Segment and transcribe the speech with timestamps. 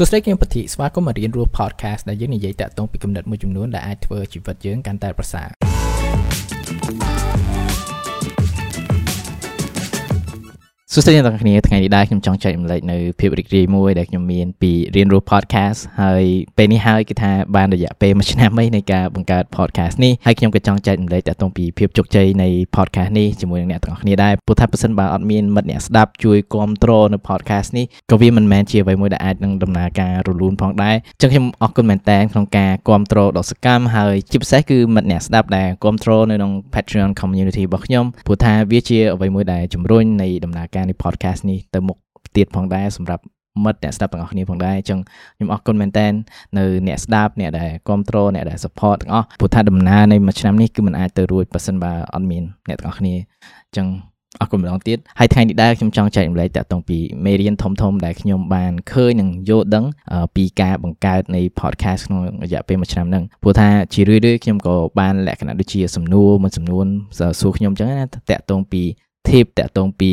[0.00, 5.48] សួស្តីខ្ញុំពធីស្វាគមន៍មករៀនរស់ podcast ដែលយើងនិយាយតាក់ទងពីគំនិតមួយចំនួនដែលអាចធ្វើជីវិតយើងកាន់តែប្រសើរ
[10.94, 16.24] សួស្តីអ្នកទាំងគ្នាថ្ងៃនេះដែរខ្ញុំចង់ចែករំលែកនៅភាពរីករាយមួយដែលខ្ញុំមានពីរៀនរស់ podcast ហើយ
[16.56, 41.96] ពេលនេះហើយគឺថាបានរយៈពេល1ឆ្នាំហើយនៃការបង្កើត podcast នេះហើយខ្ញុំក៏ចង់ចែករំលែកតាក់ទងពីភាពជោគជ័យនៃ podcast នេះជាមួយនឹងអ្នកទាំងអស់គ្នាដែរព្រោះថាប្រសិនបើអត់មានមិត្តអ្នកស្ដាប់ជួយគ្រប់គ្រងនៅ podcast នេះក៏វាមិនមែនជាអ្វីមួយដែលអាចនឹងដំណើរការរលូនផងដែរអញ្ចឹងខ្ញុំអរគុណមែនតើក្នុងការគ្រប់គ្រងដ៏សកម្មហើយជាពិសេសគឺមិត្តអ្នកស្ដាប់ដែលគ្រប់គ្រងនៅក្នុង Patreon community របស់ខ្ញុំព្រោះថាវាជាអ្វីមួយដែលជំរុញនៃដំណើរការនៃ podcast នេះទៅមុខ
[42.36, 43.24] ទៀតផងដែរសម្រាប់
[43.64, 45.00] មិត្តអ្នកស្ដាប់ទាំងអស់គ្នាផងដែរអញ្ចឹង
[45.36, 46.06] ខ្ញុំអរគុណមែនតើ
[46.58, 53.88] នៅអ្នកស្ដាប់អ្នកដែលគ្រប់គ្រងអ្នកដែល support ទាំងអស់ព្រោះថាដំណើរនៃមួយឆ្នាំនេះគឺมันអាចទៅរួចបើសិនបើអត់មានអ្នកទាំងអស់គ្នាអញ្ចឹង
[54.40, 59.84] អរគុណម្ដងទៀតហើយថ្ងៃនេះដែរខ្ញុំចង់ចែករំលែកតាក់ទងពីមេរៀនធំធំដែលខ្ញុំបានឃើញនិងយល់ដឹង
[60.36, 66.86] ពីការបង្កើតនៃ podcast ក្នុងរយៈពេលមួយឆ្នាំហ្នឹងព្រោះថាជារឿយៗខ្ញុំក៏បានលក្ខណៈដូចជាសំណួរមួយចំនួន
[67.40, 68.82] សួរខ្ញុំអញ្ចឹងណាតាក់ទងពី
[69.28, 70.10] tip តាក់ទងពី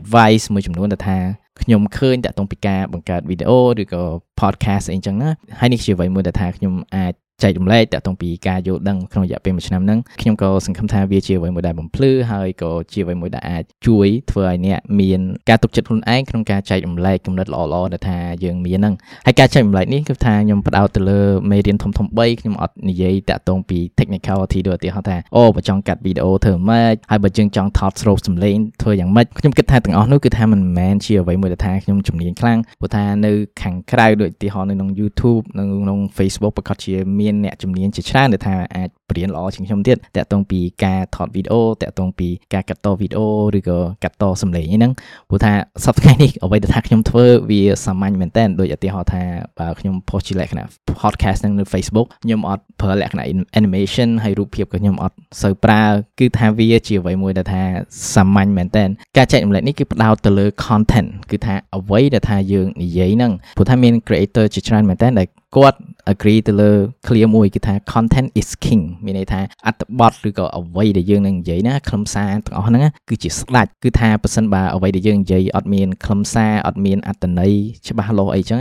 [0.00, 1.18] advice មួយចំនួនដែលថា
[1.62, 4.02] ខ្ញុំឃើញតាក់ទងពីការបង្កើតវីដេអូឬក៏
[4.40, 18.94] podcast អីចឹងណាហើយនេះជាអ្វីមួយដែលថាខ្ញុំអាច ចែករំលែកតាក់ទងពីការយល់ដឹងក្នុងរយៈពេលមួយឆ្នាំហ្នឹងខ្ញុំក៏សង្ឃឹមថាវាជាអ្វីមួយដែលបំភ្លឺហើយក៏ជាអ្វីមួយដែលអាចជួយធ្វើឲ្យអ្នកមានការទុកចិត្តខ្លួនឯងក្នុងការចែករំលែកគំនិតល្អៗដែលថាយើងមានហ្នឹង
[19.26, 21.20] ហើយការចែករំលែកនេះគឺថាខ្ញុំផ្ដោតទៅលើ
[21.50, 43.26] មេរៀនធំធំ3ខ្ញុំអត់និយាយតាក់ទងពី technicality ដូចឧទាហរណ៍ថាអូបើចង់កាត់វីដេអូធ្វើម៉េចហើយបើយើងចង់ថតស្រូបសំឡេងធ្វើយ៉ាងម៉េចខ្ញុំគិតថាទាំងអស់នោះគឺថាមិនមែនជាអ្វីមួយដែលថាខ្ញុំជំនាញខ្លាំងព្រោះថានៅខាងក្រៅដូចឧទាហរណ៍នៅក្នុង YouTube នៅក្នុង Facebook ប្រកាសជាមានអ្នកជំនាញជាច្រើនដែលថាអាចបរៀនល្អជាងខ្ញុំទៀតតាក់ទងពីការថតវីដេអូតាក់ទងពីការកាត់តវីដេអូ
[43.56, 44.92] ឬក៏កាត់តសំឡេងហ្នឹង
[45.28, 45.52] ព្រោះថា
[45.84, 49.22] សប្តាហ៍នេះអ្វីដែលថាខ្ញុំធ្វើវាសាមញ្ញមែនតើដូចឧទាហរណ៍ថា
[49.58, 50.66] បើខ្ញុំ post ជាលក្ខណៈ
[51.00, 53.24] podcast ហ្នឹងនៅ Facebook ខ្ញុំអត់ប្រើលក្ខណៈ
[53.60, 55.82] animation ហើយរូបភាពក៏ខ្ញុំអត់សូវប្រើ
[56.20, 57.62] គឺថាវាជាអ្វីមួយដែលថា
[58.14, 58.84] សាមញ្ញមែនតើ
[59.16, 65.78] ការចែករំលែកនេះគឺផ្ដោតទៅលើ content គឺថាអ្វីដែលថាយើងនិយាយហ្នឹងព្រោះថាមាន creator ជាច្រើនមែនតើដែលគាត់
[66.12, 66.72] agree ទៅលើ
[67.06, 77.52] clear មួយគឺថា content is king មានន័យថាអត្ថបទឬក៏អ្វីដែលយើងនឹងនិយាយណាខ្លឹមសារទាំងអស់ហ្នឹងគឺជាស្ដាច់គឺថាប៉ះសិនបើអ្វីដែលយើងនិយាយអត់មានខ្លឹមសារអត់មានអត្ថន័យ
[77.88, 78.58] ច្បាស់លាស់អីចឹង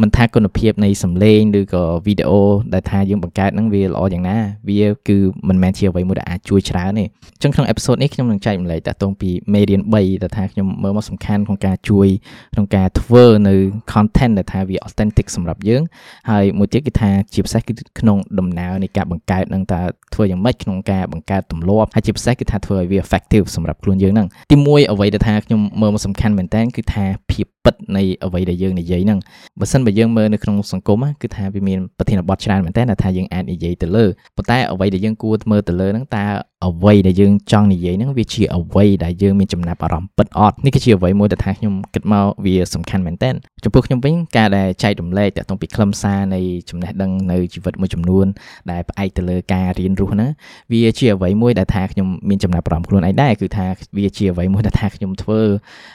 [0.00, 2.40] មិនថាគុណភាពនៃសំឡេងឬក៏វីដេអូ
[2.74, 4.38] ដែលថាយើងបង្កើតហ្នឹងវាល្អយ៉ាងណា
[4.68, 7.04] វាគឺមិនមែនជាអ្វីមួយដែលអាចជួយច្រើនទេ
[7.34, 12.08] អញ្ចឹងក្នុងអេពីសូតនេះខ្ញុំនឹងចែករំលែកតាក់ទងពីមេរៀន3ដែលថាខ្ញុំមើលមកសំខាន់ក្នុងការជួយ
[12.54, 13.54] ក្នុងការធ្វើនៅ
[13.92, 15.82] content ដែលថាវា authentic សម្រាប់យើង
[16.30, 19.75] ហើយមួយទៀតគឺថាជាពិសេសគឺក្នុងដំណើរនៃការបង្កើតនឹងតើ
[20.14, 29.18] ធ្វើយ៉ាងម៉េចក្នុងការបង្កើតទម្លាប់ហើយជាពិសេសគឺថាធ្វើឲ្យវា effective សម្រាប់ខ្លួនយើងហ្នឹងទីមួយអ្វីដែលថាខ្ញុំមើលមកសំខាន់មែនតើគឺថាភាពពិតនៃអ្វីដែលយើងនិយាយហ្នឹង
[29.60, 34.04] បើសិនបើយើងមើលនៅក្នុងសង្គមគឺថាវាមានប្រធានបទច្រើនមែនតើថាយើងអាចនិយាយទៅលើ
[34.36, 36.24] ប៉ុន្តែអ្វីដែលយើងគួរមើលទៅលើហ្នឹងតើ
[36.66, 43.30] អ្វីដែលយើងចង់និយាយហ្នឹងវាជាអ្វីដែលយើងមានចំណាប់អារម្មណ៍ពិតអត់នេះគឺជាអ្វីមួយដែលថាខ្ញុំគិតមកវាសំខាន់មែនតើ
[43.64, 48.26] ចំពោះខ្ញុំវិញការដែលចែករំលែកតាក់ទងពីខ្លឹមសារនៃចំណេះដឹងនៅជីវិតមួយចំនួន
[48.70, 50.30] ដែលផ្អែកទៅលើការរៀនរស់ហ្នឹង
[50.72, 53.66] វាជាអ្វីមួយដែលថាខ្ញុំមានចំណាប់អារម្មណ៍ខ្លួនឯងដែរគឺថា
[53.96, 55.40] វាជាអ្វីមួយដែលថាខ្ញុំធ្វើ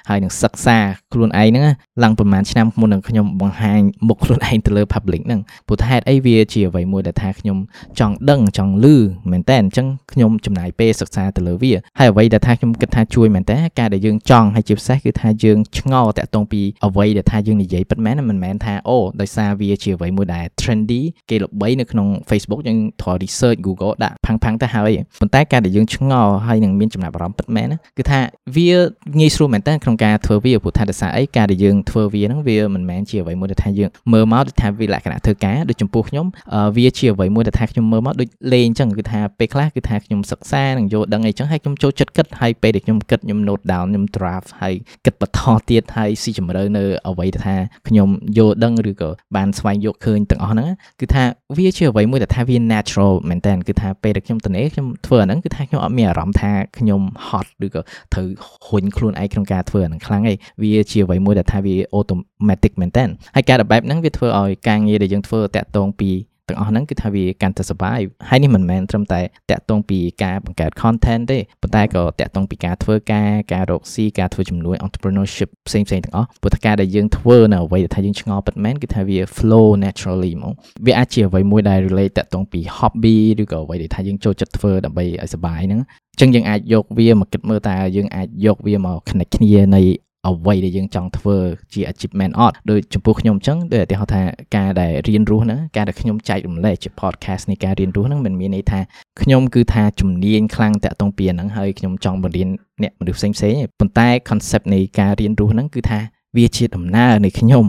[0.10, 0.78] ហើយនឹងសិក្សា
[1.14, 1.66] ខ្លួនឯងហ្នឹង
[2.04, 7.58] ឡើងប្រហែលឆ្នាំមុននឹងខ្ញុំបង្ហាញមុខខ្លួនឯងទៅលើ public ហ្នឹងព្រោះថាហេតុអីវាជាអ្វីមួយដែលថាខ្ញុំ
[8.00, 8.86] ចង់ដឹងចង់ឮ
[9.32, 24.92] មែនតើអញ្ចឹងខ្ញុំចំណាយពេលសិក្សាទៅលើវាហើយអ្វីដែលថាខ្ញុំគិតថាជួយមែនតើការដែលយើងចង់ហើយជាពិសេសគឺថាយើងឆ្ងល់តាក់ទងពីអ្វីដែលថាយើងនិយាយពិតមែនមិនមែនថាអូដោយសារវាជាអ្វីមួយដែល trendy គេល្បីនៅក្នុង Facebook យើងធ្វើ research Google ដាក់ផាំងផាំងទៅហើយ
[25.22, 28.20] ប៉ុន្តែការដែលយើងឆ្ងល់ហើយនឹងមានចំណាប់អារម្មណ៍ពិតមែនគឺថា
[28.56, 28.72] វា
[29.20, 36.26] ងាយស្រួលមែនតើក្នុងការធ្វើវាព្រោះថាដោយសារអីការដែលយើងធ្វើវាហ្នឹងវាមិនមែនជាអ្វីមួយដែលថាយើងមើលមកដូចថាវាលក្ខណៈធ្វើការដូចចំពោះខ្ញុំ
[36.78, 44.74] វាជាអ្វីមួយដែលថាខ្ញុំមើលមកដូចលេងអញ្ចឹងគឺថាពេលខ្លះគឺថាខ្ញុំសិក្សានិងយល់ដឹងអីចឹងហើយខ្ញុំចូលចិត្តគិតហើយពេលដែលខ្ញុំគិតខ្ញុំ note down ខ្ញុំ draft ហើយ
[45.06, 45.40] គិតបន្ត
[45.70, 47.56] ទៀតហើយស៊ីជម្រៅនៅអ្វីដែលថា
[47.88, 50.70] ខ្ញុំយល់ដឹងឬក៏បានស្វែងយកឃើញទាំងអស់ហ្នឹង
[51.00, 51.24] គឺថា
[51.58, 57.82] វាជាអ្វីមួយដែលថាវា natural មែនតើគឺថាពេលដែលខ្ញុំទៅនេះខ្ញុំធ្វើអាហ្នឹងគឺថាខ្ញុំអត់មានអារម្មណ៍ថាខ្ញុំ hot ឬក៏
[58.14, 58.28] ត្រូវ
[58.68, 63.04] ហ៊ុញខ្លួនឯងក្នុងការធ្វើអាហ្នឹងខ្លាំងឯងវាជាអ្វីមួយដែលថាវា automatic មែនតើ
[63.36, 66.12] ហើយការបែបហ្នឹងវាធ្វើឲ្យការងារដែលយើងធ្វើតាក់ទងពី
[66.50, 68.00] ទាំងអស់ហ្នឹងគឺថាវាកាន់តែសុបាយ
[68.30, 69.22] ហើយនេះមិនមែនត្រឹមតែ
[69.52, 80.54] តាក់ទងពីការបង្កើត content ទេប៉ុន្តែក៏តាក់ទងពីការធ្វើការការរកស៊ីការធ្វើជំនួយ entrepreneurship ផ្សេងផ្សេងទាំងអស់ព្រោះថាការដែលយើងធ្វើនៅអ្វីដែលថាយើងឆ្ងល់ពិតមែនគឺថាវា flow naturally ហ្មង
[80.86, 89.82] វាអាចជាអ្វីមួយដែល relate តាក់ទងពី hobby ឬក៏អ្វីដែលថាយើងចូលចិត្តធ្វើដើម្បីឲ្យសុបាយហ្នឹងអញ្ចឹងយើងអាចយកវាមកគិតមើលតើយើងអាចយកវាមក connect គ្នានៃ
[90.28, 91.38] អ្វីដែលយើងចង់ធ្វើ
[91.74, 94.24] ជា achievement អត់ដូចចំពោះខ្ញុំអញ្ចឹងដូចឧទាហរណ៍ថា
[94.56, 98.80] ការដែលរៀនរស់ហ្នឹងការដែលខ្ញុំចែករំលែកជា podcast នៃការរៀនរស់ហ្នឹងមិនមានន័យថា
[99.22, 102.50] ខ្ញុំគឺថាជំនាញខ្លាំងតាក់ទងពីហ្នឹងហើយខ្ញុំចង់បង្រៀន
[102.84, 106.00] អ្នកមនុស្សផ្សេងផ្សេងប៉ុន្តែ concept នៃការរៀនរស់ហ្នឹងគឺថា
[106.38, 107.66] វាជាដំណើរនៃខ្ញុំ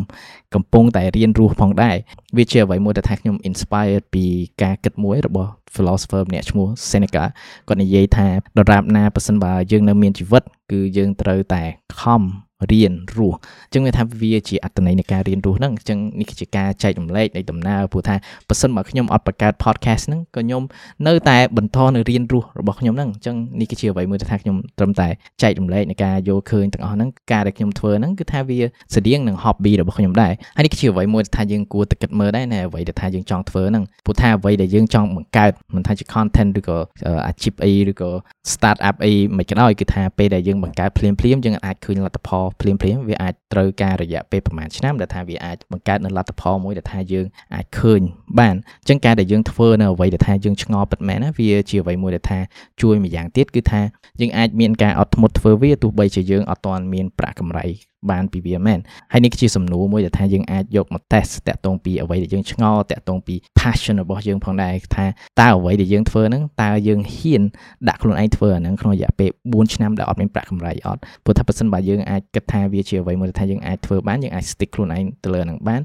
[0.54, 1.96] កំពុងតែរៀនរស់ផងដែរ
[2.36, 4.24] វាជាអ្វីមួយដែលថាខ្ញុំ inspired ពី
[4.62, 7.24] ការគិតមួយរបស់ philosopher ម្នាក់ឈ្មោះ Seneca
[7.68, 8.28] គាត់និយាយថា
[8.58, 10.42] ដរាបណាប៉ះសិនបើយើងនៅមានជីវិត
[10.72, 11.62] គឺយើងត្រូវតែ
[12.00, 12.22] ខំ
[12.70, 18.14] រៀនរស់អញ្ចឹងវាថាវាជាអត្តន័យនៃការរៀនរស់ហ្នឹងអញ្ចឹងនេះគឺជាការចែករំលែកនៃដំណើរព្រោះថា
[18.48, 20.62] បើសិនបើខ្ញុំអត់បង្កើត podcast ហ្នឹងក៏ខ្ញុំ
[21.06, 25.08] នៅតែបន្តនៅរៀនរស់របស់ខ្ញុំហ្នឹងអញ្ចឹងនេះគឺជាអ្វីមួយដែលថាខ្ញុំត្រឹមតែ
[25.42, 28.58] ចែករំលែកនៃការយល់ឃើញទាំងអស់ហ្នឹងការដែលខ្ញុំធ្វើហ្នឹងគឺថាវា
[28.94, 36.78] ស្តៀងនឹង hobby របស់ខ្ញុំដែរហើយនេះគឺជាអ្វីមួយដែលថាយើងគួរតែគិតមើលដែរនៅអ្វីដែលថាយើងចង់ធ្វើហ្នឹងព្រោះថាអ្វីដែលយើងចង់បង្កើតមិនថាជា content ឬក៏
[37.26, 38.10] អាជីពអីឬក៏
[38.52, 48.00] start up អីមិនក៏ដោយគឺថាពេលដែលយើងបង្កើតភ្លាមៗយើងអាចឃើញលទ្ធផលភ្លាមភ្លាមវាអាចត្រូវការរយៈពេលប្រហែលឆ្នាំដែលថាវាអាចបង្កើតនៅលទ្ធផលមួយដែលថាយើងអាចឃើញ
[48.38, 52.38] បានអញ្ចឹងការដែលយើងធ្វើនៅអ្វីដែលថាយើងឆ្ងល់ពិតមែនណាវាជាអ្វីមួយដែលថា
[52.82, 53.80] ជួយមួយយ៉ាងទៀតគឺថា
[54.20, 57.66] យើងអាចមានការអត់ធ្មត់ធ្វើវាទោះបីជាយើងអត់ទាន់មានប្រាក់កម្រៃ
[58.10, 58.78] បានពីវាមែន
[59.12, 65.06] ហើយនេះគឺជាសំណួរមួយដែលថាយើងអាចយកមក test តាក់ទងពីអ្វីដែលយើងឆ្ងល់តាក់ទងពី passion របស់យើងផងដែរថា
[65.40, 67.42] តើអ្វីដែលយើងធ្វើហ្នឹងតើយើងហ៊ាន
[67.88, 75.80] ដាក់ខ្លួនឯងធ្វើអាហ្នឹងក្នុងរយៈពេល4ឆ្នាំដែលអត់មានប្រាក់កម្រៃអត់ព្រោះថាបើសិនបើយើងអាចគិតថាវាជាអ្វីមួយដែលថាយើងអាចធ្វើបានយើងអាច stick ខ្លួនឯងទៅលើហ្នឹងបាន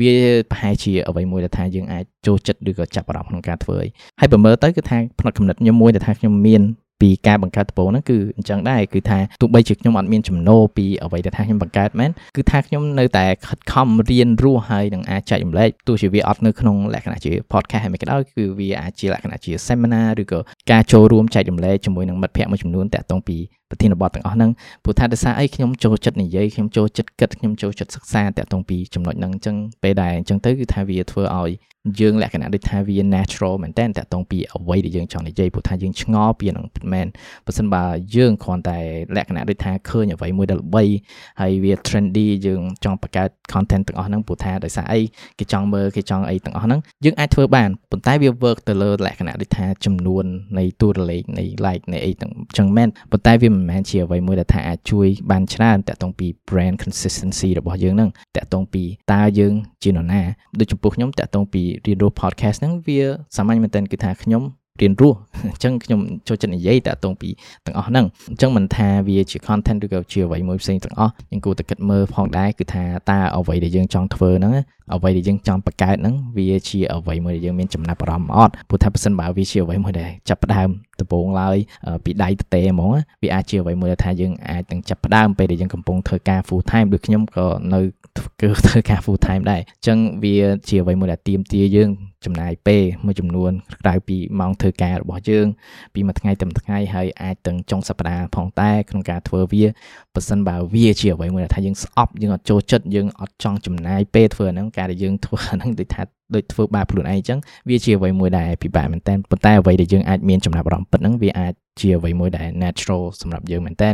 [0.00, 0.12] វា
[0.50, 3.78] ប្រហែលជាអ្វីមួយដែលថាយើងអាចចូលចិត្តឬក៏ចាប់អារម្មណ៍ក្នុងការធ្វើ
[4.20, 6.62] ហើយបើមើលទៅគឺថាផ្នែកកំណត់ខ្ញុំមួយដែលថាខ្ញុំមាន
[7.00, 20.38] ពីការបង្កើតដំបូងហ្នឹងគឺអញ្ចឹងដែរគឺថាទោះបីជាខ្ញុំអត់មានចំណូលពីអ្វីដែលថាខ្ញុំបង្កើតមែនគឺថាខ្ញុំនៅតែខិតខំរៀនរស់ហើយនឹងអាចចែករំលែកទោះជាវាអត់នៅក្នុងលក្ខណៈជា podcast ហើយមិនក៏ដោយគឺវាអាចជាលក្ខណៈជា seminar ឬក៏
[20.70, 23.38] ការចូលរួមចែករំលែកជាមួយនឹងមិត្តភ័ក្តិមួយចំនួនតាក់ទងពី
[23.70, 24.50] ប្រធានបទទាំងអស់ហ្នឹង
[24.84, 31.50] ព្រោះថាដោយសារអីខ្ញុំចូលចិត្តនិយាយខ្ញុំចូលចិត្តគិតខ្ញុំចូលចិត្តសិក្សាតាក់ទងពីចំណុចហ្នឹងអញ្ចឹងពេលដែរអញ្ចឹងទៅគឺថាវាធ្វើឲ្យ
[32.00, 37.06] យើងលក្ខណៈដូចថាវា natural មែនតើតាក់ទងពីអ្វីដែលយើងចង់និយាយព្រោះថាយើងឆ្ងល់ពីនឹងមែន
[37.46, 37.84] បើសិនបើ
[38.16, 38.78] យើងគ្រាន់តែ
[39.16, 40.84] លក្ខណៈដូចថាឃើញអ្វីមួយដែលល្បី
[41.40, 45.00] ហើយវា trendy យើងចង់បង្កើត content ទាំងអស់ហ្នឹងព្រោះថាដោយសារអី
[45.38, 50.24] គេចង់មើលគេចង់អីទាំងអស់ហ្នឹងយើងអាចធ្វើបានប៉ុន្តែវា work ទៅលើលក្ខណៈដូចថាចំនួន
[50.58, 58.82] នៃតួលេខនៃ like នៃអីទាំងអញ្ចឹងមែនប៉ុន្តែវាមិនមែនជាអ្វីមួយដែលថាអាចជួយបានច្រើនតាក់ទងពី brand consistency របស់យើងហ្នឹងតាក់ទងពី
[59.12, 60.22] តើយើងជានរណា
[60.58, 63.00] ដូចចំពោះខ្ញុំតាក់ទងពីរៀនរស់ podcast ហ្នឹងវា
[63.36, 64.42] សាមញ្ញមែនទែនគឺថាខ្ញុំ
[64.80, 67.28] រៀនរស់អញ្ចឹងខ្ញុំចូលចិត្តនិយាយតាក់ទងពី
[67.66, 74.52] ទាំងអស់ហ្នឹងអញ្ចឹងមិនថាវាជា content ឬក៏ជាអ្វីមួយផ្សេងទាំងអស់យើងគួរតែគិតមើលផងដែរគឺថាតើអ្វីដែលយើងចង់ធ្វើហ្នឹង
[74.94, 80.68] អ្វីដែលយើងចង់បង្កើតហ្នឹងវាជាអ្វីមួយដែលយើងមានចំណាប់អារម្មណ៍អត់ព្រោះថាបើសិនបើវាជាអ្វីមួយដែលចាប់ផ្ដើម
[81.00, 81.56] ដំបូងឡើយ
[82.04, 82.90] ពីដៃទៅទេហ្មង
[83.22, 87.80] វាអាចជាអ្វីមួយដែលថាយើងអាចនឹងចាប់ផ្ដើមពេលដែលយើងកំពុងធ្វើការ full time ដូចខ្ញុំក៏នៅ
[88.40, 90.34] គឺធ្វើការ full time ដែរអញ្ចឹងវា
[90.68, 91.90] ជាអ្វីមួយដែលទៀមទាយើង
[92.24, 95.46] ចំណាយពេលមួយចំនួនក្រៅពីម៉ោងធ្វើការរបស់យើង
[95.94, 99.64] ពីមួយថ្ងៃទៅមួយថ្ងៃហើយអាចទាំងចុងសប្តាហ៍ផងតែក្នុងការធ្វើវា
[100.14, 107.38] បើសិនបើវាជាអ្វីមួយដែលថាយើងស្អប់យើងអត់ចូលចិត្តយើងអត់ចង់ចំណាយពេលធ្វើហ្នឹងការដែលយើងធ្វើហ្នឹងដូចថា ដូចធ្វើបាបខ្លួនឯងអញ្ចឹង
[107.68, 113.90] វាជាអ្វីមួយដែលពិបាកមែនតើប៉ុន្តែអ្វីដែលយើងអាចមានចំណាប់អារម្មណ៍ពិតហ្នឹងវាអាចជាអ្វីមួយដែល natural សម្រាប់យើងមែនតើ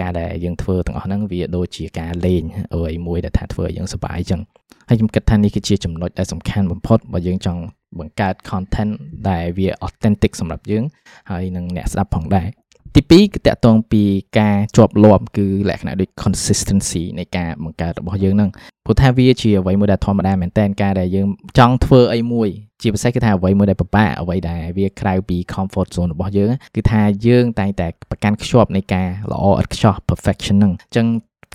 [0.00, 2.42] ការដែលយើងធ្វើទាំងអស់ហ្នឹងវាដូចជាការលេង
[2.74, 4.40] អ្វីមួយដែលថាធ្វើឲ្យយើងសប្បាយអញ្ចឹង
[4.88, 7.60] ហើយខ្ញុំគិតថានេះគឺជាចំណុចដែលសំខាន់បំផុតបើយើងចង់
[7.98, 8.92] បង្កើត content
[9.30, 10.84] ដែលវា authentic សម្រាប់យើង
[11.30, 12.46] ហើយនឹងអ្នកស្ដាប់ផងដែរ
[12.94, 14.02] ទី2គឺតកតងពី
[14.38, 18.50] ការជាប់លាប់គឺលក្ខណៈដូច consistency នៃការបង្កើតរបស់យើងហ្នឹង
[18.84, 21.26] ព្រោះថាវាជាអ្វីមួយដែលធម្មតាមែនតើការដែលយើង
[21.58, 22.48] ចង់ធ្វើអីមួយ
[22.82, 31.06] ជាពិសេសគឺថាអ្វីមួយដែលពិបាកអ្វីដែលវាក្រៅពី comfort zone របស់យើងគឺថាយើងតែងតែប្រកាន់ខ្ជាប់នៃការល្អឥតខ្ចោះ perfection ហ្នឹងអញ្ចឹង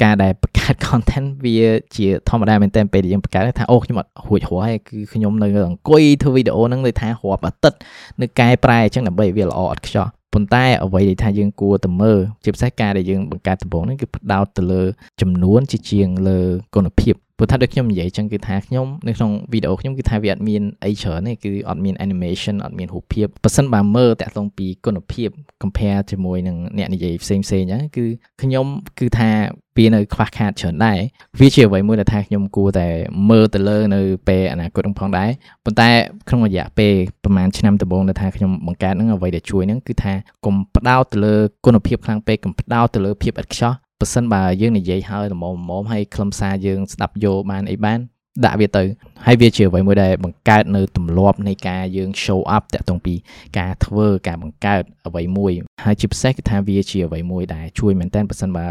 [0.03, 1.55] ការដែលបង្កើត content វា
[1.95, 7.77] ជាធម្មតាមែនតើពេលដែលយើងបង្កើតថាអូខ្ញុំអត់រួចរាល់ហើយគឺខ្ញុំនៅអង្គុយធ្វើវីដេអូហ្នឹងដូចថារាប់អាទិត្យ
[8.21, 14.83] នៅកែប្រែអញ្ចឹងដើម្បីវាល្អឥតខ្ចោះ ប៉ុន្តែអ្វីដែលថាយើងគួរតែមើលជាពិសេសការដែលយើងបង្កើតដំបូងនេះគឺផ្ដោតទៅលើ
[15.21, 16.39] ចំនួនជាជាងលើ
[16.75, 25.29] គុណភាព ព្រោះថាដូចខ្ញុំនិយាយចឹងគឺថាខ្ញុំនៅក្នុងវីដេអូខ្ញុំគឺថាវាអត់មានអីច្រើនទេគឺអត់មាន animation អត់មានរូបភាពប៉ះសិនបើមើលតាក់ទងពីគុណភាព
[25.63, 28.05] compare ជាមួយនឹងអ្នកនិយាយផ្សេងផ្សេងហ្នឹងគឺ
[28.41, 28.65] ខ្ញុំ
[28.99, 29.29] គឺថា
[29.77, 30.99] វានៅខ្វះខាតច្រើនដែរ
[31.39, 32.87] វាជាអ្វីមួយដែលថាខ្ញុំគួរតែ
[33.29, 35.29] មើលទៅលើនៅពេលអនាគតនឹងផងដែរ
[35.65, 35.89] ប៉ុន្តែ
[36.29, 40.13] ក្នុងរយៈពេលប្រហែលឆ្នាំដំបូងដែលថាខ្ញុំបង្កើតហ្នឹងអ្វីដែលជួយហ្នឹងគឺថា
[40.45, 47.99] កុំផ្ដោតទៅលើគុណភាពខ្លាំងពេកកុំផ្ដោតទៅលើភាពឥតខ្ចោះ បើសិនបើយើងនិយាយហើយល្មមល្មមហើយខ្លឹមសារយើងស្ដាប់យកបានអីបាន
[48.45, 48.83] ដាក់វាទៅ
[49.25, 53.15] ហើយវាជាអ្វីមួយដែលបង្កើតនៅទម្លាប់នៃការយើង show up តាក់ទងពី
[53.57, 55.51] ការធ្វើការបង្កើតអ្វីមួយ
[55.85, 58.65] ហើយជាពិសេសគឺថាវាជាអ្វីមួយដែលជួយមែនតើបើសិនបើ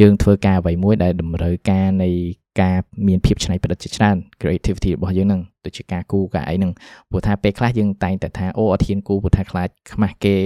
[0.00, 2.10] យើងធ្វើការអ្វីមួយដែលតម្រូវការនៃ
[2.60, 2.74] ការ
[3.08, 6.72] មានភាពច្នៃប្រឌិតជាច្រើន creativity របស់យើងហ្នឹងដូចជាការគូការអីហ្នឹង
[7.10, 10.38] ព្រោះថាពេលខ្លះយើងតែងតែថាអូអត់ហ៊ានគូព្រោះថាខ្លាចខ្មាស់គេ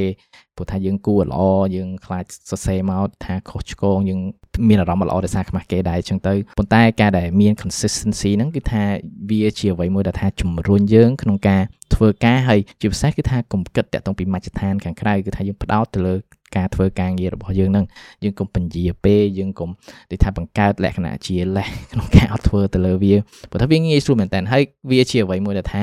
[0.57, 1.41] ព្រោះថាយើងគូល្អ
[1.77, 4.21] យើងខ្លាចសរសេរមកថាខុសឆ្គងយើង
[4.69, 8.83] មានអារម្មណ៍ល្អដោយសារខ្មាស់គេដែរអញ្ចឹងទៅប៉ុន្តែការដែលមាន consistency ហ្នឹងគឺថា
[9.31, 11.63] វាជាអ្វីមួយដែលថាជំរុញយើងក្នុងការ
[11.95, 16.17] ធ្វើការហើយជាពិសេសគឺថាកុំគិតតាក់ទងពីមជ្ឈដ្ឋានខាងក្រៅគឺថាយើងផ្ដោតទៅលើ
[16.57, 17.87] ការធ្វើការងាររបស់យើងនឹង
[18.25, 19.71] យើងកុំបញ្ជាពេយើងកុំ
[20.11, 23.15] ដូចថាបង្កើតលក្ខណៈជាលេសក្នុងការអត់ធ្វើទៅលើវា
[23.51, 25.83] ព្រោះថាវាងាយស្រួលមែនតើហើយវាជាអ្វីមួយដែលថា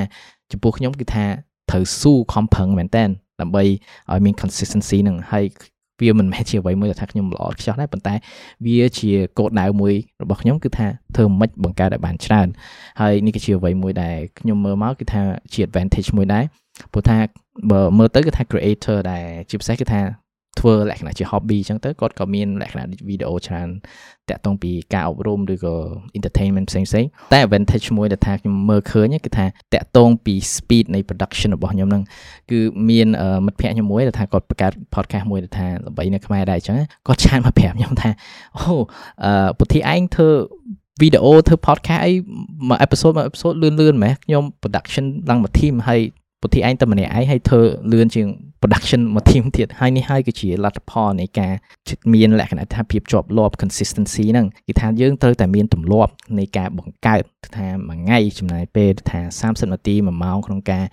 [0.52, 1.26] ចំពោះខ្ញុំគឺថា
[1.70, 3.04] ត្រូវស៊ូខំប្រឹងមែនតើ
[3.42, 3.64] ដើម្បី
[4.12, 5.46] ឲ្យមាន consistency នឹងហើយ
[6.02, 8.14] វាមិនមែនជាអ្វីមួយដែលថាខ្ញុំល្អខ្ចោះដែរប៉ុន្តែ
[8.66, 12.48] វាជាគោលដៅមួយរបស់ខ្ញុំគឺថាធ្វើមិនបង្កើតឲ្យបានច្រើន
[13.02, 15.22] ហើយនេះក៏ជាអ្វីមួយដែលខ្ញុំមើលមកគឺថា
[15.54, 16.44] ជា advantage មួយដែរ
[16.92, 17.18] ព្រោះថា
[17.72, 20.02] បើមើលទៅគឺថា creator ដែលជាពិសេសគឺថា
[20.60, 23.70] ធ្វើលក្ខណៈជា hobby អញ្ចឹងទៅគាត់ក៏មានលក្ខណៈវីដេអូច្រើន
[24.30, 25.76] តាក់ទងពីការអប់រំឬក៏
[26.18, 32.04] entertainment ផ្សេងផ្សេងតែ advantage មួយដែលថាខ្ញុំមើលឃើញគឺថាតាក់ទងពី speed នៃ production របស់ខ្ញុំហ្នឹង
[32.52, 33.08] គឺមាន
[33.46, 36.76] មិត្តភ័ក្ដិខ្ញុំមួយដែលថាគាត់បង្កើត podcast មួយដែលថាល្បីនៅខ្មែរដែរអញ្ចឹង
[37.08, 38.10] គាត់ឆានមកប្រាប់ខ្ញុំថា
[38.58, 38.74] អូ
[39.26, 40.30] អឺពុទ្ធិឯងធ្វើ
[41.02, 42.12] វីដេអូធ្វើ podcast អី
[42.70, 46.02] មួយ episode មួយ episode លឿនលឿនហ្មងខ្ញុំ production ឡើងមួយ team ហើយ
[46.42, 48.28] ពុទ្ធិឯងតែម្នាក់ឯងហើយធ្វើលឿនជាង
[48.62, 51.54] production មួយ team ទៀតហើយនេះហើយគឺជាលទ្ធផលនៃការ
[52.14, 57.24] មានលក្ខណៈថាភាពជាប់លាប់ consistency ហ្នឹងគឺថាយើងត្រូវតែមានទម្លាប់នៃការបង្កើត
[57.58, 60.84] ថាមួយថ្ងៃចំណាយពេលថា30នាទី1ម៉ោងក្នុងការ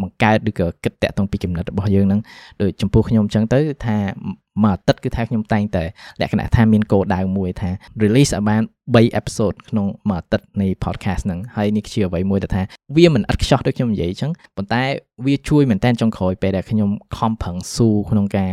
[0.00, 2.20] បង្កើតឬក៏គិតតាក់ទងពីចំណិតរបស់យើងហ្នឹង
[2.62, 3.98] ដូចចំពោះខ្ញុំអញ្ចឹងទៅថា
[4.62, 5.84] មួយអាទិត្យគឺថាខ្ញុំតែងតែ
[6.20, 7.70] លក្ខណៈថាមានគោលដៅមួយថា
[8.02, 12.62] release ឲ្យបាន3 episode ក្នុងមួយអាទិត្យនៃ podcast ហ្នឹងហើយនេះជាអ្វីមួយដែលថា
[12.96, 14.82] វាមិនឥតខ្ចោះដូចខ្ញុំនិយាយអញ្ចឹងប៉ុន្តែ
[15.26, 18.52] វាជួយមែនតើចុងក្រោយពេលដែលខ្ញុំខំប្រឹងស៊ូក្នុងការ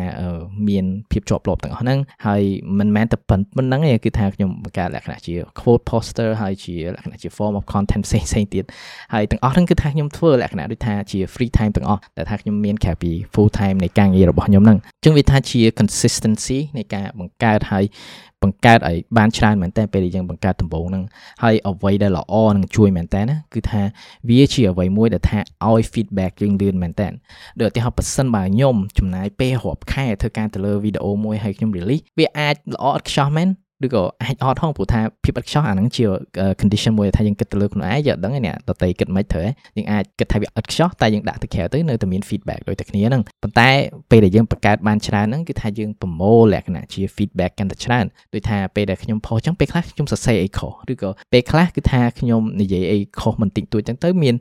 [0.68, 2.42] មានភាពជាប់លាប់ទាំងអស់ហ្នឹងហើយ
[2.80, 8.64] មិនមែនតែប៉ុណ្្នឹងទេគឺថាខ្ញុំបង្កើតលក្ខណៈជា quote poster ហើយជាលក្ខណៈជា form of content ផ្សេងផ្សេងទៀត
[9.14, 17.86] ហើយទាំងអស់ហ្នឹងគឺថាខ្ញុំធ្វើលក្ខណៈដូចថាជា free time ទាំងអស់តែថាខ្ញុំមានក្រៅពី full time នៃការងាររបស់ខ្ញុំហ្នឹងអញ្ចឹងវាថាជា consistency នៃការបង្កើតហើយ
[18.44, 21.04] បង្កើតឲ្យបានច្រើនមែនតើពេលដែលយើងបង្កើតដំបូងហ្នឹង
[21.44, 23.82] ហើយអ្វីដែលល្អនឹងជួយមែនតើណាគឺថា
[24.30, 27.08] វាជាអ្វីមួយដែលថាឲ្យ feedback យើងលឿនមែនតើ
[27.60, 33.48] ដូចឧទាហរណ៍ប៉ះសិនបើខ្ញុំចំណាយពេលរាប់ខែធ្វើការទៅលើវីដេអូមួយហើយខ្ញុំ release វាអាចល្អឥតខ្ចោះមែន
[33.86, 36.04] ឬក៏អាចអត់ហងព្រោះថាភាពឥតខ្ចោះអាហ្នឹងជា
[36.60, 39.48] condition មួយថាយើងគិតទៅលើខ្លួនឯងយើងអត់ដឹងទេអ្នកដតីគិតមិនត្រូវ
[39.78, 43.70] យើងអាចគិតថាវាឥតខ្ចោះតែយើងដាក់ទៅក្រៅទៅនៅតែមាន feedback ដូចតែគ្នាហ្នឹងប៉ុន្តែ
[44.12, 54.36] ពេលដែលយើងបង្កើតបានច្រើនហ្នឹងគឺថាយើងប្រមូលលក្ខណៈជា feedback កាន់តែច្រើនដូចថាពេលដែលខ្ញុំផុសចឹងពេលខ្លះខ្ញុំសរសេរអីខុសឬក៏ពេលខ្លះគឺថាខ្ញុំនិយាយអីខុសមិនតិចតួចចឹងទៅមាន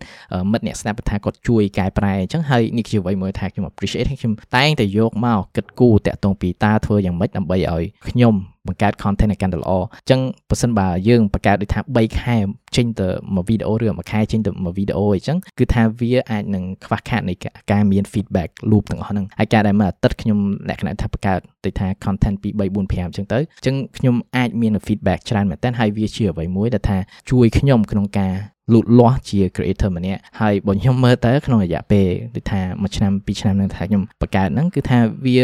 [0.52, 8.34] មិត្តអ្នកស្ដាប់ថាគាត់ជួយកែប្រែអញ្ចឹងហើយនេះជាអ្វីមួយថាខ្ញុំ appreciate ខ្ញុំតែងតែយកមកគិតគូរតាក់ទងពីតើធ្វើយ៉ាងម៉េចដើម្បីឲ្យខ្ញុំ
[8.66, 12.36] បង្កើត content ឲ្យកាន់តែល្អអញ្ចឹងបើសិនបើយើងបង្កើតដូចថា3ខែ
[12.76, 17.34] ចេញទៅមួយវីដេអូឬមួយខែចេញទៅមួយវីដេអូអីចឹងគឺថាវាអាចនឹងខ្វះខាតនៃ
[17.72, 20.38] ការមាន feedback loop ទាំងអស់ហ្នឹងហើយការដែលមួយអាទិត្យខ្ញុំ
[20.68, 26.98] លក្ខណៈថាបង្កើតដូចថា content ពី3 4 5អញ្ចឹងទៅអញ្ចឹងខ្ញុំអាចមាន feedback ច្រើនមែនតើហើយវាជាអ្វីមួយដែលថា
[27.30, 28.32] ជួយខ្ញុំក្នុងការ
[28.72, 35.38] លូតលាស់ជា creator ម្នាក់ហើយបើខ្ញុំមើលទៅក្នុងរយៈពេលដូចថាមួយឆ្នាំពីរឆ្នាំហ្នឹងថាខ្ញុំបង្កើតហ្នឹងគឺថាវា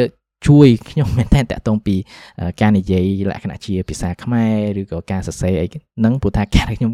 [0.46, 1.96] ជួយខ្ញុំមែនតើតកតងពី
[2.60, 4.44] ការនិយាយលក្ខណៈជាភាសាខ្មែ
[4.76, 6.92] រឬក៏ការសរសេរអីហ្នឹងព្រោះថាការខ្ញុំ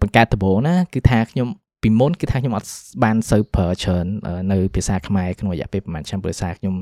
[0.00, 1.48] បង្កើតដំបូងណាគឺថាខ្ញុំ
[1.84, 2.68] ពីមុនគឺថាខ្ញុំអត់
[3.04, 4.06] បានសូវប្រើច្រើន
[4.52, 6.74] នៅភាសាខ្មែរក្នុងរយៈពេលប្រហែលឆ្នាំព្រោះសារខ្ញុំ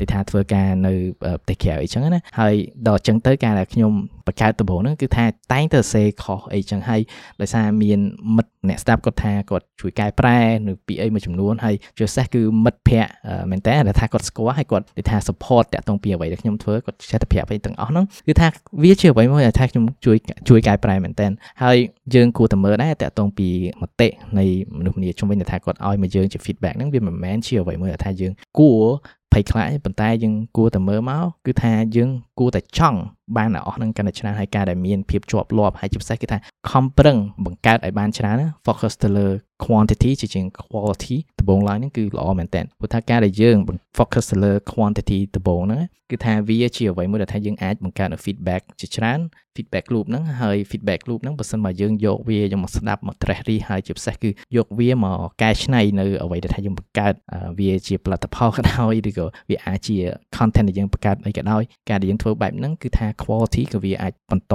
[0.00, 2.54] និយាយថាធ្វើការនៅប្រទេសក្រៅអីចឹងណាហើយ
[2.88, 3.92] ដល់អញ្ចឹងទៅការដែលខ្ញុំ
[4.26, 7.00] បង្កើតដំបូងហ្នឹងគឺថាតែងតែសេខុសអីចឹងហើយ
[7.40, 7.98] ដោយសារមាន
[8.36, 10.38] មិត្តអ្នកស្ដាប់គាត់ថាគាត់ជួយកែប្រែ
[10.68, 13.10] នៅពីអីមួយចំនួនហើយជាពិសេសគឺមិត្តភ័ក្តិ
[13.50, 18.48] មែនតើដែលថាគាត់ស្គាល់ហើយគាត់និយាយថា support តាក់ទងពីអ្វីដែលខ្ញុំធ្វើគាត់ចេះតែប្រាប់អីទាំងអស់ហ្នឹងគឺថា
[18.82, 20.16] វាជាអ្វីមួយដែលថាខ្ញុំជួយ
[20.48, 21.26] ជួយកែប្រែមែនតើ
[21.62, 21.76] ហើយ
[22.14, 23.48] យើងគួរតែមើលដែរតាក់ទងពី
[23.82, 24.46] មតិនៃ
[24.78, 28.84] មនុស្សម្នាជុំវិញថាគាត់ឲ្យមកយើងជា feedback ហ្នឹងវាមិនមែនជាអ្វីមួយដែលថាយើងគួរ
[29.32, 32.98] ភ័យខ្លាចប៉ុន្តែយើងគួរតែមើលមកគឺថាយើងគួរតែចង់
[33.36, 39.28] បានអស់នឹងកាន់តែច្រើនហើយការដែលមានភាពជាប់លាប់ហើយជាពិសេសគឺថា ខំប្រឹងបង្កើតឲ្យបានច្រើន focus ទៅលើ
[39.64, 43.56] quantity ជាជាង quality ដំបូងឡើយហ្នឹងគឺល្អមែនតើព្រោះថាការដែលយើង
[43.98, 49.20] focus ទៅលើ quantity ដំបូងហ្នឹងគឺថាវាជាអ្វីមួយដែលថាយើងអាចបង្កើតនៅ feedback ជាច្រើន
[49.54, 57.14] feedback loop ហ្នឹងហើយ feedback loop ហ្នឹងបើសិនមកយើងយកវាយកមកស្ដាប់មក trash រីហើយជាពិសេសគឺយកវាមកកែច្នៃនៅអ្វីដែលថាយើងបង្កើត
[57.58, 59.96] វាជាផលិតផលក៏ដោយឬក៏វាអាចជា
[60.36, 64.54] content ដែលយើងបង្កើតអីក៏ដោយការដែលយើងធ្វើបែបហ្នឹងគឺថា quality ក៏វាអាចបន្ត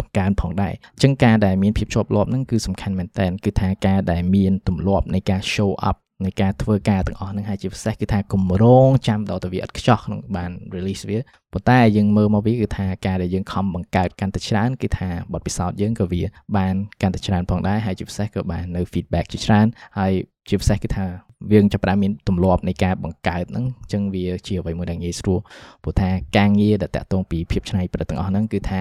[0.00, 11.18] បង្កើនផងដែរអញ្ចឹងការដែលមានភាពជាប់លាប់ហ្នឹងគឺសំខាន់មែនតើគឺថាការដែលមានទម្លាប់នៃការ show up នៃការធ្វើការទាំងអស់ហ្នឹងហើយជាពិសេសគឺថាគម្រោងចាំដល់ទៅវាអត់ខ្ចោះក្នុងបាន release វា
[11.52, 16.22] ប៉ុន្តែយើងមើលមកវាគឺថាការដែលយើងខំបង្កើតកាន់តែច្រើនគឺថាបទពិសោធន៍យើងក៏វា
[16.56, 19.66] បានកាន់តែច្រើនផងដែរហើយជាពិសេសក៏បាននៅ feedback ជាច្រើន
[19.98, 20.12] ហើយ
[20.48, 21.06] ជាពិសេសគឺថា
[21.50, 25.38] វាចាប់ផ្ដើមមានទម្លាប់នៃការបង្កើតហ្នឹងអញ្ចឹងវាជាអ្វីមួយដែលងាយស្រួល
[25.82, 28.80] ព្រោះថាការងារដែលតាក់ទងពីភាពច្នៃប្រឌិតទាំងអស់ហ្នឹងគឺថា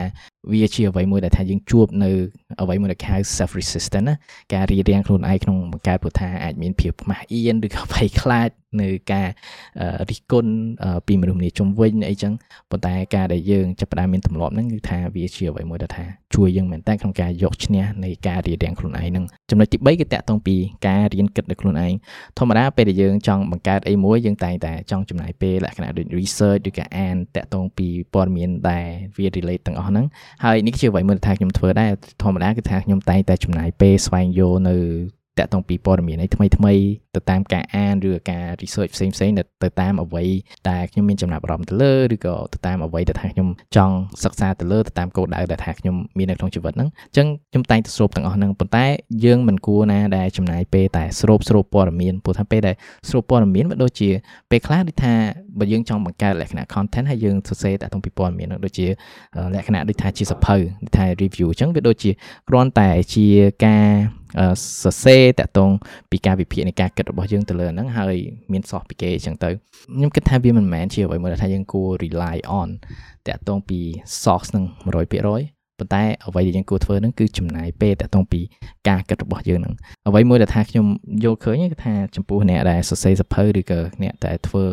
[0.51, 2.11] វាជាអ្វីមួយដែលថាយើងជួបនៅ
[2.61, 4.15] អ្វីមួយដែលហៅ self resistant ណា
[4.53, 8.49] ការរៀបរៀងខ្លួនឯងក្នុងបង្កើតព្រោះថាអាចមានភាពខ្មាស់អៀនឬក៏ភ័យខ្លាច
[8.81, 9.27] នៅការ
[10.09, 10.53] រិះគន់
[11.07, 12.33] ពីមនុស្សម្នាជុំវិញអីចឹង
[12.71, 16.05] ប៉ុន្តែការដែលយើងចាប់ផ្ដើមមានទម្លាប់ហ្នឹងគឺថាវាជាអ្វីមួយដែលថា
[16.35, 20.55] ជួយយើងមែនតើក្នុងការយកឈ្នះនៃការរៀបរៀងខ្លួនឯងហ្នឹងចំណុចទី3គឺតាក់ទងពី
[20.87, 21.93] ការរៀនគិតដោយខ្លួនឯង
[22.37, 30.05] ធម្មតាពេលដែលយើងចង់បង្កើតអីមួយយើងតែងតែចង់ចំណាយពេលលក្ខណៈដូច research ឬក៏អានតាក់ទងពីព័ត៌មានដែលវា relate ទាំងអស់ហ្នឹង
[30.43, 34.77] ហើយនេះជាអ្វីមួយដែលថាខ្ញុំធ្វើដែរធម្មតាគឺថាខ្ញុំតែងតែចំណាយពេលស្វែងយល់នៅ
[35.39, 36.73] តាក់ទងពីព័ត៌មានអីថ្មីថ្មី
[37.15, 39.31] ទៅតាមការអានឬការ research ផ្សេងផ្សេង
[39.63, 40.25] ទៅតាមអ្វី
[40.69, 48.85] ដែលខ្ញុំមានចំណាប់អារម្មណ៍ទៅលើឬក៏ទៅតាមអ្វីដែលថាខ្ញុំចង់សិក្សាទៅលើទៅតាមគោលដៅដែលថាខ្ញុំមាននៅក្នុងជីវិតហ្នឹងអញ្ចឹងខ្ញុំតែងតែស្រូបទាំងអស់ហ្នឹងប៉ុន្តែ
[49.25, 52.75] យើងមិនគួរណាដែលចំណាយពេលតែស្រូបស្រូបព័ត៌មានព្រោះថាពេលដែល
[53.09, 54.09] ស្រូបព័ត៌មានវាដូចជា
[54.51, 55.13] ពេលខ្លះដូចថា
[55.59, 58.87] បើយើងចង់បង្កើតលក្ខណៈ content ហើយយើងសរសេរតាក់ទងពីព័ត៌មានហ្នឹងដូចជា
[59.55, 62.11] លក្ខណៈដូចថាជាសភៅដូចថា review អញ្ចឹងវាដូចជា
[62.49, 63.25] គ្រាន់តែជា
[63.65, 64.18] ការ
[64.81, 65.69] សរសេរតាក់ទង
[66.11, 68.15] ពីការវិភាគនៃការគិតរបស់យើងទៅលើហ្នឹងហើយ
[68.51, 69.49] មានសោះពីគេអញ្ចឹងទៅ
[69.95, 72.69] ខ្ញុំគិតថាវាមិនមែនជាអ្វីមួយដែលថាយើងគួរ rely on
[73.27, 73.79] តាក់ទងពី
[74.21, 75.11] source ហ្នឹង100%
[75.79, 78.41] ប៉ុន្តែអ្វីដែលយើងគួរធ្វើហ្នឹងគឺចំណាយពេលតាក់ទងពី
[78.89, 79.75] ការគិតរបស់យើងហ្នឹង
[80.07, 80.85] អ្វីមួយដែលថាខ្ញុំ
[81.23, 84.63] យល់ឃើញគឺថាចំពោះអ្នកដែលសរសេរសភៅឬក៏អ្នកដែលធ្វើ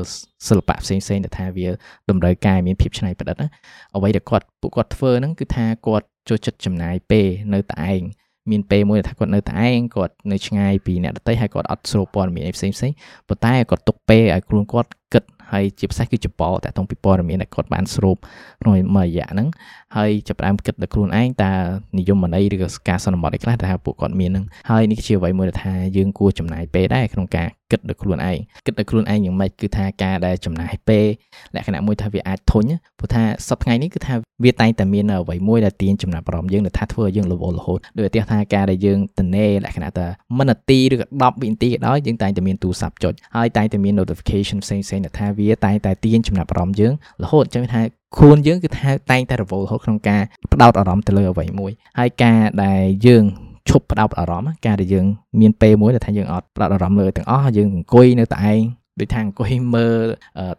[0.49, 1.69] សិល្បៈផ្សេងផ្សេងដែលថាវា
[2.11, 3.49] តម្រូវការមានភាពច្នៃប្រឌិតណា
[3.97, 8.03] អ្វីដែលគាត់ពួកគាត់ធ្វើហ្នឹងគឺថាគាត់ចូលចិត្តចំណាយពេលនៅតែឯង
[8.51, 12.93] មានពេលមួយថាគាត់នៅតែឯងគាត់នៅឆ្ងាយពីអ្នកដទៃហើយគាត់អត់ស្រូបព័ត៌មានអីផ្សេងផ្សេង
[13.29, 18.17] ប៉ុន្តែគាត់ទុកពេលឲ្យខ្លួនគាត់គិត ហើយជាពិសេសគឺចបតតងពីព័ត៌មានដែលគាត់បានស្រូប
[18.61, 19.49] ក្នុងមួយរយៈហ្នឹង
[19.97, 21.53] ហើយចាប់ផ្ដើមគិតដល់ខ្លួនឯងតើ
[21.99, 31.07] និយមន័យឬក៏ការសន្មតអីខ្លះដែលពួកគាត់មានហ្នឹងហើយនេះជាអ្វីមួយដែលថាយើងគួរចំណាយពេលដែរក្នុងការគិតដល់ខ្លួនឯងគិតដល់ខ្លួនឯងយ៉ាងម៉េចគឺថាការដែលចំណាយពេល
[31.55, 32.65] លក្ខណៈមួយថាវាអាចធុញ
[32.99, 40.07] ព្រោះថាសប្តាហ៍ថ្ងៃនេះគឺថាវាតែងតែមានអ្វីមួយដែលទាញចំណាប់អារម្មណ៍យើងដែលថាធ្វើឲ្យយើងរវល់រហូតដោយឧទាហរណ៍ថាការដែលយើងតនេលក្ខណៈថា
[40.39, 47.81] មិននាទីឬក៏10វិនាទីក៏ដោយយើងតែងតែមានទូរស័ព្ទចុចហើយតែងតែមាន notification ផ្សេងៗដែលថាវាតែងតែទាញចំណាប់អារម្មណ៍យើងរហូតអញ្ចឹងថា
[48.17, 50.23] ខ្លួនយើងគឺថាតែងតែរវល់រហូតក្នុងការ
[50.53, 53.25] ផ្ដោតអារម្មណ៍ទៅលើអ្វីមួយហើយការដែលយើង
[53.69, 55.07] ឈប់ផ្ដោតអារម្មណ៍ការដែលយើង
[55.41, 58.61] មានពេលមួយដែលថាយើងអត់ផ្ដោតអារម្មណ៍លើទាំងអស់យើងអង្គុយនៅតែឯង
[59.01, 60.05] ដូចថាអង្គុយមើល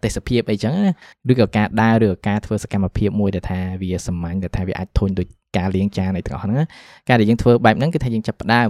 [0.03, 0.91] ទេសភាពអីចឹងណា
[1.31, 6.57] ឬក៏ការដើរឬក៏ការធ្វើសកម្មភាពមួយដែលថាវាសាមញ្ញដែលថាវាអាចធុញដូចការលាងចានអីទាំងអស់ហ្នឹង
[7.07, 8.69] ការដែលយើងធ្វើបែបហ្នឹងគឺថាយើងចាប់ផ្ដើម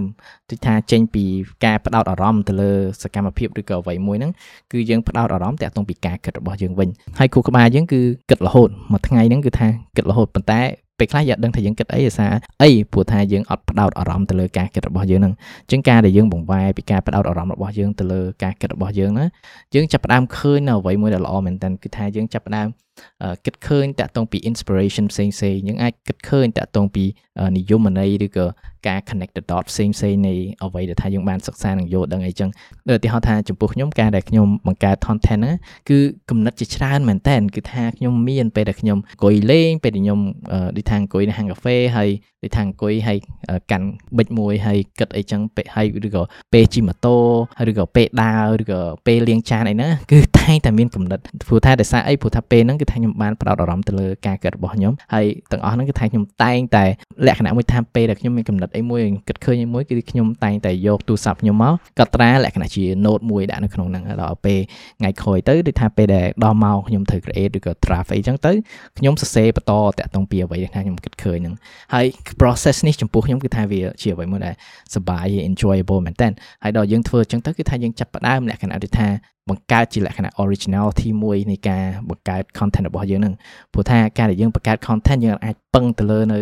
[0.50, 1.24] ដូចថាចេញពី
[1.64, 4.32] ការផ្ដោតអារម្មណ៍ទៅលើសកម្មភាពឬក៏អ្វីមួយហ្នឹង
[4.72, 8.00] គឺយើងផ្ដោតអារម្មណ៍តាក់ទងពីការគិតរបស់យើងវិញហើយគូក្បាលយើងគឺ
[8.30, 10.60] គិតរហូតមួយថ្ងៃហ្នឹងគឺថាគិតរហូតប៉ុន្តែ
[10.98, 12.26] ពេលខ្លះយើងដឹងថាយើងគិតអីអា
[12.62, 15.34] អីព្រោះថាយើងអត់ផ្ដោតអារម្មណ៍ទៅលើការគិតរបស់យើងហ្នឹង
[15.64, 19.26] អញ្ចឹងការដែលយើងបង្វែរពីការផ្ដោតអារម្មណ៍របស់យើងទៅលើការគិតរបស់យើងណា
[19.74, 22.68] យើងចាប់ផ្ដើមឃើញនៅអ្វីមួយដែលល្អមែនតើគឺថាយើងចាប់ផ្ដើម
[23.46, 27.04] គិតឃើញតាក់ទងពី inspiration ផ្សេងៗយើងអាចគិតឃើញតាក់ទងពី
[27.56, 28.46] និយមន័យឬក៏
[28.88, 30.34] ការ connect the dot ផ្សេងផ្សេងនៃ
[30.64, 32.50] អ្វីដែលថាយើងបានសិក្សានិងយល់ដឹងអីចឹង
[32.88, 35.56] ដូចឧទាហរណ៍ថាចំពោះខ្ញុំការដែលខ្ញុំបង្កើត content ហ្នឹង
[35.88, 35.98] គឺ
[36.30, 40.20] គំនិតជាច្រើនមែនតើគឺថាខ្ញុំមានពេលដែលខ្ញុំអង្គុយលេងពេលដែលខ្ញុំ
[40.76, 42.08] ដូចថាអង្គុយនៅហាងកាហ្វេហើយ
[42.42, 43.18] ដូចថាអង្គុយហើយ
[43.70, 47.16] កាន់ប៊ិចមួយហើយគិតអីចឹងពេលហើយឬក៏ពេលជិះម៉ូតូ
[47.70, 56.84] ឬក៏ពេលដើរឬក៏ពេលលាងចានអីណាគឺតែងតែមានគំនិតព្រោះថាដោយសារអីព្រោះថាពេលហ្នឹងគឺថាខ្ញុំបានផ្ដោតអារម្មណ៍ទៅលើការគិតរបស់ខ្ញុំហើយទាំងអស់ហ្នឹងគឺថាខ្ញុំតែងតែ
[57.26, 64.60] លក្ខណៈមួយថាពេលដែលខ្ញុំមានគំនិតអីមួយគិតឃើញអីមួយគឺខ្ញុំតែងតែយកទូរស័ព្ទខ្ញុំមកកត់ត្រាលក្ខណៈជា note មួយដាក់នៅក្នុងហ្នឹងដល់ពេល
[64.98, 68.52] ថ្ងៃក្រោយទៅដូចថាពេលដែលដល់មកខ្ញុំត្រូវ create ឬក៏ draft អីចឹងទៅ
[68.98, 71.54] ខ្ញុំសរសេរបន្តតាក់ទងពីអ្វីដែលខ្ញុំគិតឃើញហ្នឹង
[71.94, 72.06] ហើយ
[72.40, 74.54] process នេះចំពោះខ្ញុំគឺថាវាជាអ្វីមួយដែល
[74.94, 76.28] សប្បាយ enjoyable មែនតើ
[76.62, 79.08] ហើយដល់យើងធ្វើអញ្ចឹងទៅគឺថាយើងចាប់ផ្ដើមលក្ខណៈដូចថា
[79.48, 83.34] បង្កើតជាលក្ខណៈ originality មួយនៃការបង្កើត content របស់យើងហ្នឹង
[83.72, 86.40] ព្រោះថាការដែលយើងបង្កើត content យើងអាចពឹងទៅលើនៅ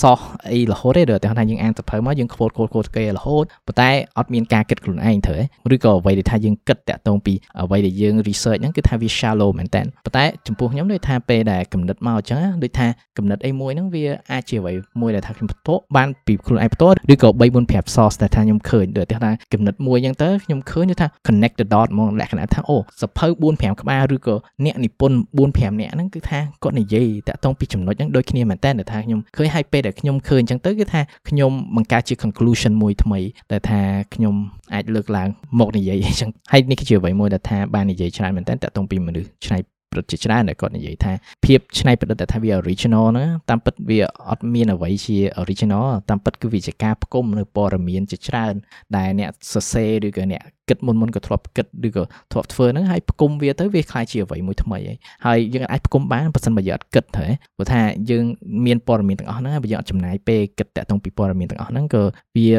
[0.00, 0.18] សោះ
[0.50, 5.40] អីរហូតទេដូចថាយើងអានសភៅមកយើងខ្វល់ខ្វល់ខ្វល់គេរហូតប៉ុន្តែអត់មានការគិតខ្លួនឯងត្រូវ
[5.74, 32.72] ឬក៏អ្វីដែលថាយើងគិតតាក់ទងពីអ្វីដែលយើង research ហ្នឹងគឺថាវា shallow មែនតើប៉ុន្តែចំពោះខ្ញុំដូចថាពេលដែលកំណត់មកអញ្ចឹងដូចថាកំណត់អីមួយហ្នឹងវាអាចជាអ្វីមួយដែលថាខ្ញុំបន្ទាប់បានពីខ្លួនឯងបន្ទាប់ឬក៏3 4 5 source ដែលថាខ្ញុំឃើញដូចថាកំណត់មួយអញ្ចឹងទៅខ្ញុំឃើញថា connect the dot ហ្មងលក្ខណៈថាអូសភៅ4 5ក្បាលឬក៏អ្នកនិពន្ធ4 5អ្នកហ្នឹងគឺថាគាត់និយាយតាក់ទងពីចំណុចហ្នឹងដូចគ្នាមែនតើថាខ្ញុំឃើញឲ្យពេលដែលខ្ញុំឃើញអញ្ចឹងទៅគឺថាខ្ញុំបង្កើតជា conclusion
[32.82, 33.20] មួយថ្មី
[33.52, 33.80] ដែលថា
[34.14, 34.34] ខ្ញុំ
[34.74, 39.58] អាចលើកឡើងមកនិយាយអញ្ចឹងហើយនេះគឺជាអ្វីមួយដែលថាបាននិយាយច្រើនមែនតើតាក់ទងពីមនុស្សឆ្នៃ
[39.92, 41.12] ប្រតិច្រើនដែលគាត់និយាយថា
[41.44, 48.54] ភាពច្នៃប្រឌិតតែថាវា original ហ្នឹងតាមពិតវាអត់មានអ្វីជា original តាមពិតគឺវាជាការផ្គុំនៅព័ត៌មានជាច្រើន
[48.96, 54.79] ដែលអ្នកសរសេរឬក៏អ្នក គិតមុនមុនក៏ធ្លាប់គិតឬក៏ធ្លាប់ធ្វើហ្នឹងហើយផ្គុំវាទៅវាคล้ายជាអ្វីមួយថ្មី
[55.25, 57.25] ហើយយើងអាចផ្គុំបានបើសិនបើយើងអត់គិតទៅ
[57.57, 58.23] ព្រោះថាយើង
[58.65, 62.03] មានព័ត៌មានទាំងអស់ហ្នឹងហើយបើយើងអត់ចំណាយពេលគិតតាក់ទងពីព័ត៌មានទាំងអស់ហ្នឹងក៏
[62.35, 62.49] វា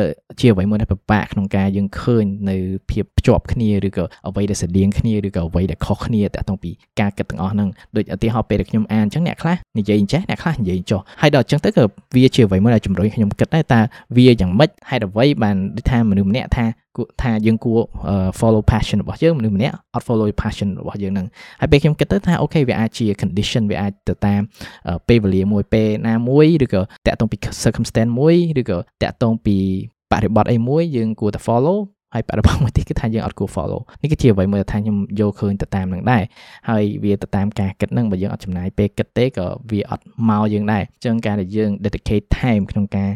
[0.40, 2.57] ជាអ្វីមួយដែលពិបាកក្នុងការយើងឃើញនៅ
[2.90, 13.80] ភាពភ្ជាប់គ្នាឬក៏អ្វីដែលស្រដៀងគ្នាឬក៏អ្វីដែលខុសគ្នាតាក់ទងពីការគិតទាំងអស់ហ្នឹងដូចឧទាហរណ៍ពេលដែលខ្ញុំអានអញ្ចឹងអ្នកខ្លះនិយាយអញ្ចេះអ្នកខ្លះនិយាយចុះហើយដល់អញ្ចឹងទៅក៏វាជាអ្វីមួយដែលជំរុញខ្ញុំគិតដែរតើ
[14.16, 16.88] វាយ៉ាងម៉េចហេតុអ្វីបានដូចថាមនុស្សម្នាក់ថាគួរ
[17.21, 17.79] ថាយើងគួរ
[18.39, 21.27] follow passion របស់យើងមនុស្សម្នាក់អត់ follow passion របស់យើងនឹង
[21.59, 24.41] ហើយពេលខ្ញុំគិតទៅថាអូខេវាអាចជា condition វាអាចទៅតាម
[25.07, 29.57] ពេលវេលាមួយពេលណាមួយឬក៏តាក់ទងពី circumstance មួយឬក៏តាក់ទងពី
[30.12, 31.77] បរិបទអីមួយយើងគួរតែ follow
[32.13, 36.24] ហើយបរិបទមួយទៀតគឺថាយើងអត់គួរ follow នេះគឺជាអ្វីមួយដែលថាខ្ញុំយកឃើញទៅតាមនឹងដែរ
[36.69, 43.10] ហើយវាទៅតាមការគិតនឹងបើយើងអត់ចំណាយពេលគិតទេក៏វាអត់មកយើងដែរអញ្ចឹងការដែលយើង dedicate time ក្នុងការ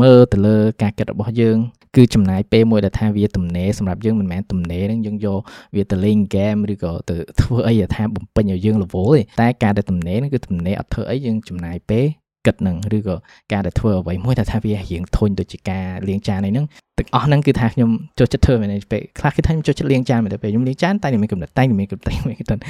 [0.00, 1.58] មើលទៅលើការគិតរបស់យើង
[1.96, 5.40] គឺចំណាយពេលមួយដែលថាវាទំនេរសម្រាប់យើងមិនមែនទំនេរហ្នឹងយើងយក
[5.76, 12.06] វាទៅលេងហ្គេមឬក៏ទៅធ្វើអីថាបំពេញឲ្យយើង level ទេតែការដែលទំនេរហ្នឹងគឺទំនេរអត់ធ្វើអីយើងចំណាយពេល
[12.46, 13.16] គិតនឹងឬក៏
[13.52, 16.66] ការដែលធ្វើអ្វីមួយដែលថាវារៀងធុញដូចជាការលាងចានអីហ្នឹង
[16.98, 22.60] ទាំងអស់ហ្នឹងគឺថាខ្ញុំចូលចិត្តធ្វើមែនទេពេលខ្លះគឺថាខ្ញុំចូលចិត្តលាងចានមែនទេពេលខ្ញុំលាងចានតែមានកំណត់តែមានកំណត់តែមានកំណត់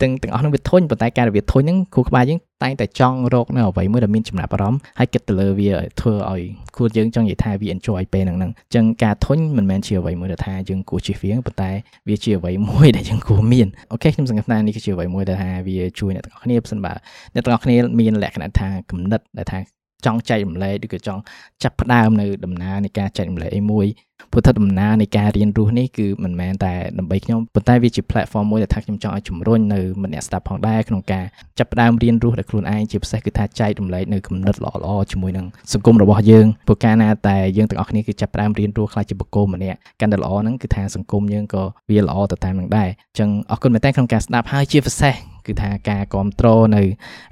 [0.00, 6.42] ទាំងទាំងអស់ហ្នឹងវាធុញប៉ុន្តែការដែលវាធុញហ្នឹងគ្រូក្បាលយើងតែងតែចង់រកនៅអ្វីមួយដែលមានចំណាប់អារម្មណ៍ហើយគិតទៅលើវាធ្វើឲ្យ
[6.76, 11.70] គួរយើងចង់និយាយថាវា enjoy ពេលហ្នឹងហ្នឹងអញ្ចឹងការធុញមិនមែនជាអ្វីមួយដែលថាយើងគួរជៀសវាងប៉ុន្តែ
[12.08, 16.92] វាជាអ្វីមួយដែលយើងគួរមានអូខេខ្ញុំសង្កត់ថានេះគឺជាអ្វីមួយដែលថាវាជួយអ្នកទាំងអស់គ្នាបើសិនបើ
[17.34, 21.20] អ្នកទាំងអស់គ្នាមានលក្ខណៈថាគំនិតដែលថា ចង់ចែករំលែកឬក៏ចង់
[21.62, 23.86] ចាប់ផ្ដើមនៅដំណើរនៃការចែករំលែកអីមួយ
[24.32, 31.24] ព្រោះថាដំណើរនៃការរៀនរស់នេះគឺមិនមែនតែដើម្បីខ្ញុំប៉ុន្តែវាជា platform មួយដែលថាខ្ញុំចង់ឲ្យជំរុញនៅម្នាក់ស្ដាប់ផងដែរក្នុងការ
[31.58, 45.14] ចាប់ផ្ដើមរៀនរស់ដោយខ្លួនឯងជាពិសេសគឺថាចែករំលែកនៅគំនិតល្អៗជាមួយនឹងសង្គមរបស់យើងព្រោះកាលណាតែយើងទាំងអស់គ្នាគឺចាប់ផ្ដើមរៀនរស់ខ្លះជាបុគ្គលម្នាក់កាន់តែល្អហ្នឹងគឺថាសង្គមយើងក៏វាល្អទៅតាមនឹងដែរអញ្ចឹងអរគុណមែនតើក្នុងការស្ដាប់ហើយជាពិសេស
[45.46, 46.82] គឺថាការគ្រប់គ្រងនៅ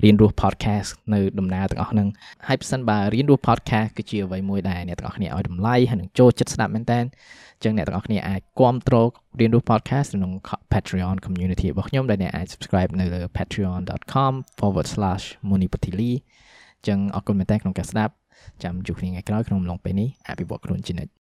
[0.05, 2.09] រៀនរស់ podcast នៅដំណើរទាំងអស់ហ្នឹង
[2.46, 7.00] ហើយប្រសិនបើរៀនរស់ podcast គឺជាអ្វីមួយដែលអ្នកទាំងអស់គ្នាឲ្យតម្លៃហើយនឹងចូលចិត្តស្ដាប់មែនតើ
[7.64, 9.09] ចឹងអ្នកទាំងអស់គ្នាអាចគ្រប់គ្រង
[9.40, 10.33] រៀនរស់ podcast ក្នុង
[10.72, 16.12] Patreon community របស់ខ្ញុំដែលអ្នកអាច subscribe នៅលើ patreon.com/monipatili
[16.88, 18.12] ចឹងអរគុណមែនតើក្នុងការស្ដាប់
[18.62, 21.12] ចាំជួបគ្នាថ្ងៃក្រោយក្នុងអំឡុងពេលនេះអភិវឌ្ឍខ្លួនជានិច្ច